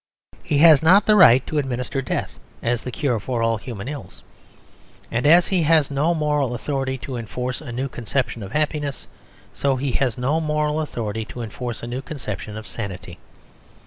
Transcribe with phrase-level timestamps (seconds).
[0.41, 4.23] He has not the right to administer death, as the cure for all human ills.
[5.11, 9.05] And as he has no moral authority to enforce a new conception of happiness,
[9.53, 13.19] so he has no moral authority to enforce a new conception of sanity.